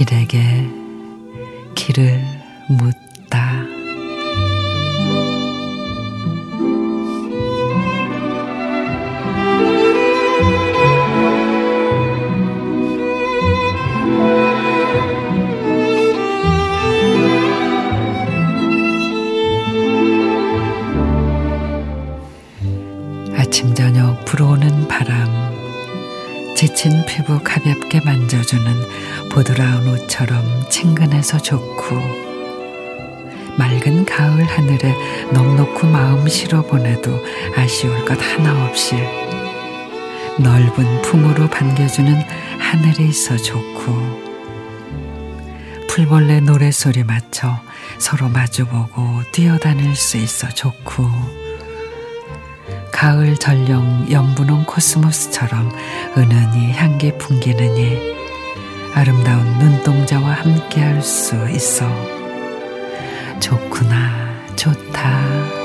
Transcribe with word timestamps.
길에게 0.00 0.66
길을 1.74 2.22
묻 2.68 3.09
아침 23.50 23.74
저녁 23.74 24.24
불어오는 24.26 24.86
바람 24.86 25.28
지친 26.54 27.04
피부 27.04 27.40
가볍게 27.42 28.00
만져주는 28.00 29.28
보드라운 29.28 29.88
옷처럼 29.88 30.68
친근해서 30.70 31.36
좋고 31.38 31.96
맑은 33.58 34.04
가을 34.04 34.44
하늘에 34.44 34.94
넉넉히 35.32 35.84
마음 35.88 36.28
실어 36.28 36.62
보내도 36.62 37.18
아쉬울 37.56 38.04
것 38.04 38.16
하나 38.22 38.68
없이 38.68 38.94
넓은 40.38 41.02
품으로 41.02 41.48
반겨주는 41.50 42.22
하늘이 42.60 43.08
있어 43.08 43.36
좋고 43.36 44.30
풀벌레 45.88 46.38
노래소리 46.42 47.02
맞춰 47.02 47.60
서로 47.98 48.28
마주보고 48.28 49.24
뛰어다닐 49.32 49.96
수 49.96 50.18
있어 50.18 50.48
좋고 50.50 51.39
가을 53.00 53.34
전령 53.38 54.08
연분홍 54.10 54.64
코스모스처럼 54.66 55.72
은은히 56.18 56.70
향기 56.72 57.10
풍기느니 57.16 57.96
아름다운 58.94 59.46
눈동자와 59.56 60.32
함께할 60.32 61.00
수 61.00 61.34
있어 61.48 61.88
좋구나 63.40 64.44
좋다. 64.54 65.59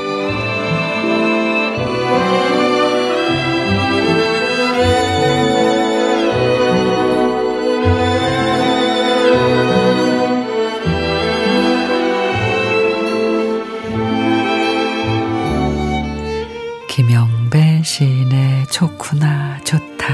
김영배 16.96 17.82
시인의 17.84 18.68
좋구나 18.68 19.60
좋다. 19.66 20.08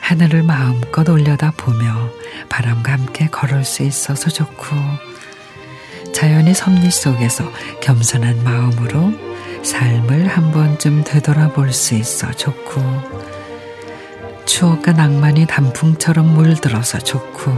하늘을 0.00 0.42
마음껏 0.42 1.06
올려다 1.06 1.52
보며 1.54 2.08
바람과 2.48 2.92
함께 2.92 3.26
걸을 3.26 3.62
수 3.62 3.82
있어서 3.82 4.30
좋고 4.30 4.74
자연의 6.14 6.54
섭리 6.54 6.90
속에서 6.90 7.44
겸손한 7.82 8.42
마음으로 8.42 9.12
삶을 9.62 10.28
한 10.28 10.50
번쯤 10.50 11.04
되돌아볼 11.04 11.74
수 11.74 11.94
있어 11.94 12.32
좋고 12.32 12.80
추억과 14.46 14.92
낭만이 14.92 15.44
단풍처럼 15.44 16.24
물들어서 16.26 17.00
좋고 17.00 17.52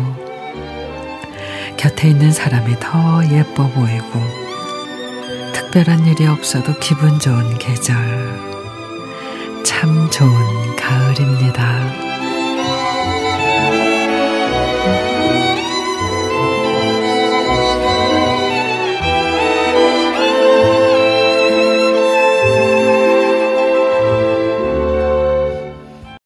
곁에 1.77 2.09
있는 2.09 2.33
사람이 2.33 2.81
더 2.81 3.25
예뻐 3.31 3.69
보이고 3.69 4.40
특별한 5.71 6.05
일이 6.05 6.27
없어도 6.27 6.75
기분 6.81 7.17
좋은 7.21 7.57
계절. 7.59 7.95
참 9.63 10.11
좋은 10.11 10.75
가을입니다. 10.75 12.10